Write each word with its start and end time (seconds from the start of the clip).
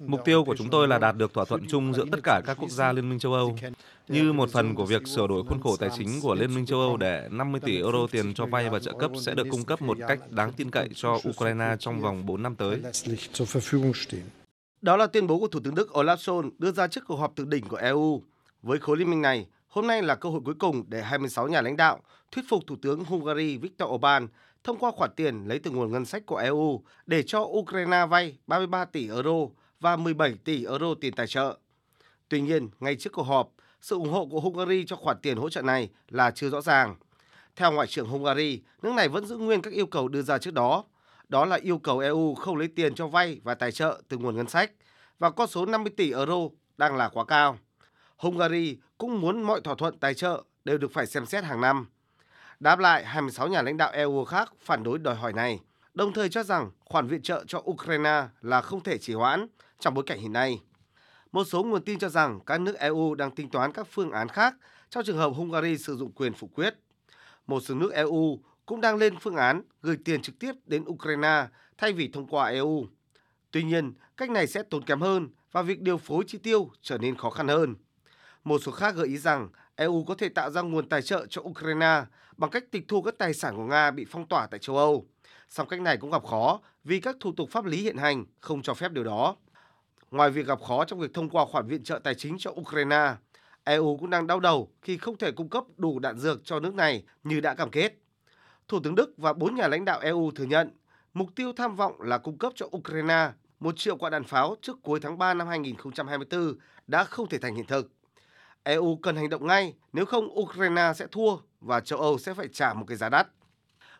Mục 0.00 0.20
tiêu 0.24 0.44
của 0.44 0.56
chúng 0.56 0.70
tôi 0.70 0.88
là 0.88 0.98
đạt 0.98 1.16
được 1.16 1.34
thỏa 1.34 1.44
thuận 1.44 1.66
chung 1.68 1.94
giữa 1.94 2.04
tất 2.12 2.18
cả 2.22 2.40
các 2.46 2.56
quốc 2.60 2.70
gia 2.70 2.92
Liên 2.92 3.08
minh 3.08 3.18
châu 3.18 3.32
Âu, 3.32 3.56
như 4.08 4.32
một 4.32 4.50
phần 4.50 4.74
của 4.74 4.84
việc 4.84 5.06
sửa 5.06 5.26
đổi 5.26 5.42
khuôn 5.48 5.60
khổ 5.60 5.76
tài 5.76 5.90
chính 5.96 6.20
của 6.22 6.34
Liên 6.34 6.54
minh 6.54 6.66
châu 6.66 6.80
Âu 6.80 6.96
để 6.96 7.28
50 7.30 7.60
tỷ 7.64 7.76
euro 7.76 8.06
tiền 8.10 8.34
cho 8.34 8.46
vay 8.46 8.70
và 8.70 8.78
trợ 8.78 8.92
cấp 8.92 9.10
sẽ 9.20 9.34
được 9.34 9.46
cung 9.50 9.64
cấp 9.64 9.82
một 9.82 9.98
cách 10.08 10.30
đáng 10.30 10.52
tin 10.52 10.70
cậy 10.70 10.88
cho 10.94 11.18
Ukraine 11.28 11.76
trong 11.78 12.00
vòng 12.00 12.26
4 12.26 12.42
năm 12.42 12.54
tới. 12.54 12.82
Đó 14.82 14.96
là 14.96 15.06
tuyên 15.06 15.26
bố 15.26 15.38
của 15.38 15.48
Thủ 15.48 15.60
tướng 15.64 15.74
Đức 15.74 15.88
Olaf 15.92 16.16
Scholz 16.16 16.50
đưa 16.58 16.72
ra 16.72 16.88
trước 16.88 17.04
cuộc 17.06 17.16
họp 17.16 17.36
thượng 17.36 17.50
đỉnh 17.50 17.68
của 17.68 17.76
EU. 17.76 18.22
Với 18.62 18.78
khối 18.78 18.96
liên 18.96 19.10
minh 19.10 19.22
này, 19.22 19.46
hôm 19.68 19.86
nay 19.86 20.02
là 20.02 20.14
cơ 20.14 20.28
hội 20.28 20.40
cuối 20.44 20.54
cùng 20.58 20.84
để 20.88 21.02
26 21.02 21.48
nhà 21.48 21.60
lãnh 21.60 21.76
đạo 21.76 22.00
thuyết 22.32 22.44
phục 22.48 22.66
Thủ 22.66 22.76
tướng 22.82 23.04
Hungary 23.04 23.56
Viktor 23.56 23.88
Orbán 23.88 24.28
thông 24.66 24.78
qua 24.78 24.90
khoản 24.90 25.10
tiền 25.16 25.44
lấy 25.48 25.58
từ 25.58 25.70
nguồn 25.70 25.92
ngân 25.92 26.04
sách 26.04 26.26
của 26.26 26.36
EU 26.36 26.82
để 27.06 27.22
cho 27.22 27.40
Ukraine 27.40 28.06
vay 28.06 28.38
33 28.46 28.84
tỷ 28.84 29.08
euro 29.08 29.32
và 29.80 29.96
17 29.96 30.34
tỷ 30.44 30.64
euro 30.64 30.86
tiền 31.00 31.12
tài 31.12 31.26
trợ. 31.26 31.58
Tuy 32.28 32.40
nhiên, 32.40 32.68
ngay 32.80 32.96
trước 32.96 33.12
cuộc 33.12 33.22
họp, 33.22 33.50
sự 33.80 33.96
ủng 33.96 34.12
hộ 34.12 34.26
của 34.26 34.40
Hungary 34.40 34.84
cho 34.86 34.96
khoản 34.96 35.16
tiền 35.22 35.36
hỗ 35.36 35.50
trợ 35.50 35.62
này 35.62 35.90
là 36.08 36.30
chưa 36.30 36.50
rõ 36.50 36.60
ràng. 36.60 36.96
Theo 37.56 37.72
Ngoại 37.72 37.86
trưởng 37.86 38.08
Hungary, 38.08 38.62
nước 38.82 38.92
này 38.92 39.08
vẫn 39.08 39.26
giữ 39.26 39.36
nguyên 39.36 39.62
các 39.62 39.72
yêu 39.72 39.86
cầu 39.86 40.08
đưa 40.08 40.22
ra 40.22 40.38
trước 40.38 40.54
đó. 40.54 40.84
Đó 41.28 41.44
là 41.44 41.56
yêu 41.62 41.78
cầu 41.78 41.98
EU 41.98 42.34
không 42.34 42.56
lấy 42.56 42.68
tiền 42.68 42.94
cho 42.94 43.06
vay 43.06 43.40
và 43.44 43.54
tài 43.54 43.72
trợ 43.72 44.02
từ 44.08 44.18
nguồn 44.18 44.36
ngân 44.36 44.48
sách 44.48 44.72
và 45.18 45.30
con 45.30 45.48
số 45.48 45.66
50 45.66 45.92
tỷ 45.96 46.12
euro 46.12 46.48
đang 46.76 46.96
là 46.96 47.08
quá 47.08 47.24
cao. 47.24 47.58
Hungary 48.16 48.78
cũng 48.98 49.20
muốn 49.20 49.42
mọi 49.42 49.60
thỏa 49.60 49.74
thuận 49.74 49.98
tài 49.98 50.14
trợ 50.14 50.42
đều 50.64 50.78
được 50.78 50.92
phải 50.92 51.06
xem 51.06 51.26
xét 51.26 51.44
hàng 51.44 51.60
năm. 51.60 51.86
Đáp 52.60 52.78
lại, 52.78 53.04
26 53.04 53.48
nhà 53.48 53.62
lãnh 53.62 53.76
đạo 53.76 53.90
EU 53.92 54.24
khác 54.24 54.52
phản 54.60 54.82
đối 54.82 54.98
đòi 54.98 55.14
hỏi 55.14 55.32
này, 55.32 55.60
đồng 55.94 56.12
thời 56.12 56.28
cho 56.28 56.42
rằng 56.42 56.70
khoản 56.84 57.06
viện 57.06 57.22
trợ 57.22 57.44
cho 57.46 57.62
Ukraine 57.70 58.24
là 58.42 58.60
không 58.60 58.82
thể 58.82 58.98
trì 58.98 59.14
hoãn 59.14 59.46
trong 59.80 59.94
bối 59.94 60.04
cảnh 60.06 60.20
hiện 60.20 60.32
nay. 60.32 60.60
Một 61.32 61.44
số 61.44 61.62
nguồn 61.62 61.84
tin 61.84 61.98
cho 61.98 62.08
rằng 62.08 62.40
các 62.46 62.60
nước 62.60 62.78
EU 62.78 63.14
đang 63.14 63.30
tính 63.30 63.50
toán 63.50 63.72
các 63.72 63.86
phương 63.90 64.10
án 64.10 64.28
khác 64.28 64.54
trong 64.90 65.04
trường 65.04 65.16
hợp 65.16 65.28
Hungary 65.28 65.78
sử 65.78 65.96
dụng 65.96 66.12
quyền 66.12 66.34
phủ 66.34 66.50
quyết. 66.54 66.74
Một 67.46 67.60
số 67.60 67.74
nước 67.74 67.92
EU 67.92 68.40
cũng 68.66 68.80
đang 68.80 68.96
lên 68.96 69.14
phương 69.20 69.36
án 69.36 69.62
gửi 69.82 69.96
tiền 70.04 70.22
trực 70.22 70.38
tiếp 70.38 70.52
đến 70.66 70.84
Ukraine 70.84 71.46
thay 71.78 71.92
vì 71.92 72.08
thông 72.08 72.26
qua 72.26 72.48
EU. 72.48 72.86
Tuy 73.50 73.62
nhiên, 73.62 73.94
cách 74.16 74.30
này 74.30 74.46
sẽ 74.46 74.62
tốn 74.62 74.84
kém 74.84 75.00
hơn 75.00 75.28
và 75.52 75.62
việc 75.62 75.80
điều 75.80 75.98
phối 75.98 76.24
chi 76.26 76.38
tiêu 76.38 76.70
trở 76.82 76.98
nên 76.98 77.16
khó 77.16 77.30
khăn 77.30 77.48
hơn. 77.48 77.74
Một 78.44 78.58
số 78.58 78.72
khác 78.72 78.94
gợi 78.94 79.06
ý 79.06 79.18
rằng 79.18 79.48
EU 79.76 80.04
có 80.04 80.14
thể 80.14 80.28
tạo 80.28 80.50
ra 80.50 80.62
nguồn 80.62 80.88
tài 80.88 81.02
trợ 81.02 81.26
cho 81.26 81.42
Ukraine 81.42 82.04
bằng 82.36 82.50
cách 82.50 82.64
tịch 82.70 82.84
thu 82.88 83.02
các 83.02 83.14
tài 83.18 83.34
sản 83.34 83.56
của 83.56 83.64
Nga 83.64 83.90
bị 83.90 84.06
phong 84.10 84.26
tỏa 84.26 84.46
tại 84.46 84.60
châu 84.60 84.76
Âu. 84.76 85.06
Song 85.48 85.68
cách 85.68 85.80
này 85.80 85.96
cũng 85.96 86.10
gặp 86.10 86.26
khó 86.26 86.60
vì 86.84 87.00
các 87.00 87.16
thủ 87.20 87.32
tục 87.36 87.50
pháp 87.50 87.64
lý 87.64 87.82
hiện 87.82 87.96
hành 87.96 88.24
không 88.40 88.62
cho 88.62 88.74
phép 88.74 88.92
điều 88.92 89.04
đó. 89.04 89.36
Ngoài 90.10 90.30
việc 90.30 90.46
gặp 90.46 90.62
khó 90.62 90.84
trong 90.84 90.98
việc 90.98 91.14
thông 91.14 91.28
qua 91.28 91.44
khoản 91.44 91.66
viện 91.66 91.84
trợ 91.84 91.98
tài 91.98 92.14
chính 92.14 92.36
cho 92.38 92.50
Ukraine, 92.50 93.14
EU 93.64 93.96
cũng 94.00 94.10
đang 94.10 94.26
đau 94.26 94.40
đầu 94.40 94.70
khi 94.82 94.98
không 94.98 95.18
thể 95.18 95.32
cung 95.32 95.48
cấp 95.48 95.64
đủ 95.76 95.98
đạn 95.98 96.18
dược 96.18 96.44
cho 96.44 96.60
nước 96.60 96.74
này 96.74 97.04
như 97.24 97.40
đã 97.40 97.54
cam 97.54 97.70
kết. 97.70 97.98
Thủ 98.68 98.80
tướng 98.84 98.94
Đức 98.94 99.14
và 99.16 99.32
bốn 99.32 99.54
nhà 99.54 99.68
lãnh 99.68 99.84
đạo 99.84 100.00
EU 100.00 100.30
thừa 100.30 100.44
nhận 100.44 100.70
mục 101.14 101.28
tiêu 101.34 101.52
tham 101.56 101.76
vọng 101.76 102.02
là 102.02 102.18
cung 102.18 102.38
cấp 102.38 102.52
cho 102.56 102.66
Ukraine 102.76 103.30
một 103.60 103.76
triệu 103.76 103.96
quả 103.96 104.10
đạn 104.10 104.24
pháo 104.24 104.56
trước 104.62 104.76
cuối 104.82 105.00
tháng 105.00 105.18
3 105.18 105.34
năm 105.34 105.48
2024 105.48 106.58
đã 106.86 107.04
không 107.04 107.28
thể 107.28 107.38
thành 107.38 107.54
hiện 107.54 107.66
thực. 107.66 107.92
EU 108.66 108.96
cần 108.96 109.16
hành 109.16 109.28
động 109.28 109.46
ngay, 109.46 109.74
nếu 109.92 110.06
không 110.06 110.38
Ukraine 110.40 110.92
sẽ 110.96 111.06
thua 111.06 111.36
và 111.60 111.80
châu 111.80 112.00
Âu 112.00 112.18
sẽ 112.18 112.34
phải 112.34 112.48
trả 112.48 112.74
một 112.74 112.84
cái 112.88 112.96
giá 112.96 113.08
đắt. 113.08 113.28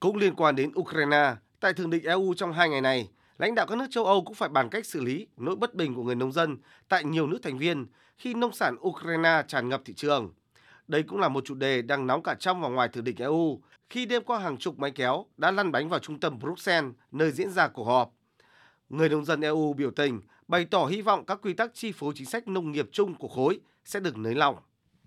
Cũng 0.00 0.16
liên 0.16 0.34
quan 0.34 0.56
đến 0.56 0.72
Ukraine, 0.78 1.34
tại 1.60 1.74
thượng 1.74 1.90
đỉnh 1.90 2.04
EU 2.04 2.34
trong 2.34 2.52
hai 2.52 2.68
ngày 2.68 2.80
này, 2.80 3.08
lãnh 3.38 3.54
đạo 3.54 3.66
các 3.66 3.78
nước 3.78 3.86
châu 3.90 4.04
Âu 4.04 4.24
cũng 4.24 4.34
phải 4.34 4.48
bàn 4.48 4.68
cách 4.68 4.86
xử 4.86 5.00
lý 5.00 5.26
nỗi 5.36 5.56
bất 5.56 5.74
bình 5.74 5.94
của 5.94 6.02
người 6.02 6.14
nông 6.14 6.32
dân 6.32 6.56
tại 6.88 7.04
nhiều 7.04 7.26
nước 7.26 7.38
thành 7.42 7.58
viên 7.58 7.86
khi 8.16 8.34
nông 8.34 8.52
sản 8.52 8.76
Ukraine 8.80 9.42
tràn 9.48 9.68
ngập 9.68 9.82
thị 9.84 9.94
trường. 9.94 10.32
Đây 10.88 11.02
cũng 11.02 11.20
là 11.20 11.28
một 11.28 11.44
chủ 11.44 11.54
đề 11.54 11.82
đang 11.82 12.06
nóng 12.06 12.22
cả 12.22 12.34
trong 12.34 12.60
và 12.60 12.68
ngoài 12.68 12.88
thượng 12.88 13.04
đỉnh 13.04 13.16
EU 13.16 13.60
khi 13.90 14.06
đêm 14.06 14.22
qua 14.22 14.38
hàng 14.38 14.56
chục 14.56 14.78
máy 14.78 14.90
kéo 14.90 15.26
đã 15.36 15.50
lăn 15.50 15.72
bánh 15.72 15.88
vào 15.88 16.00
trung 16.00 16.20
tâm 16.20 16.38
Bruxelles 16.38 16.92
nơi 17.12 17.30
diễn 17.30 17.50
ra 17.50 17.68
cuộc 17.68 17.84
họp. 17.84 18.12
Người 18.88 19.08
nông 19.08 19.24
dân 19.24 19.40
EU 19.40 19.72
biểu 19.72 19.90
tình 19.90 20.20
bày 20.48 20.64
tỏ 20.64 20.86
hy 20.86 21.02
vọng 21.02 21.24
các 21.26 21.38
quy 21.42 21.52
tắc 21.52 21.70
chi 21.74 21.92
phối 21.92 22.12
chính 22.16 22.26
sách 22.26 22.48
nông 22.48 22.72
nghiệp 22.72 22.88
chung 22.92 23.14
của 23.14 23.28
khối 23.28 23.60
sẽ 23.88 24.00
được 24.00 24.18
nới 24.18 24.34
lỏng. 24.34 24.56